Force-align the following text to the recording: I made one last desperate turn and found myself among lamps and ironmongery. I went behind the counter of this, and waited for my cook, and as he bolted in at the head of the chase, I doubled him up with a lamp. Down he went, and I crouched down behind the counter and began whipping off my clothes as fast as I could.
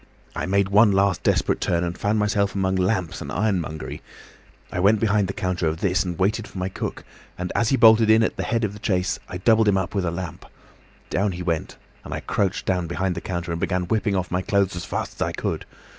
I 0.35 0.47
made 0.47 0.69
one 0.69 0.91
last 0.91 1.21
desperate 1.21 1.61
turn 1.61 1.83
and 1.83 1.95
found 1.95 2.17
myself 2.17 2.55
among 2.55 2.75
lamps 2.75 3.21
and 3.21 3.31
ironmongery. 3.31 4.01
I 4.71 4.79
went 4.79 4.99
behind 4.99 5.27
the 5.27 5.33
counter 5.33 5.67
of 5.67 5.79
this, 5.81 6.01
and 6.03 6.17
waited 6.17 6.47
for 6.47 6.57
my 6.57 6.69
cook, 6.69 7.03
and 7.37 7.51
as 7.53 7.69
he 7.69 7.77
bolted 7.77 8.09
in 8.09 8.23
at 8.23 8.35
the 8.35 8.41
head 8.41 8.63
of 8.63 8.73
the 8.73 8.79
chase, 8.79 9.19
I 9.29 9.37
doubled 9.37 9.67
him 9.67 9.77
up 9.77 9.93
with 9.93 10.05
a 10.05 10.09
lamp. 10.09 10.47
Down 11.11 11.33
he 11.33 11.43
went, 11.43 11.77
and 12.03 12.15
I 12.15 12.19
crouched 12.21 12.65
down 12.65 12.87
behind 12.87 13.13
the 13.13 13.21
counter 13.21 13.51
and 13.51 13.61
began 13.61 13.83
whipping 13.83 14.15
off 14.15 14.31
my 14.31 14.41
clothes 14.41 14.75
as 14.75 14.85
fast 14.85 15.17
as 15.21 15.21
I 15.21 15.33
could. 15.33 15.65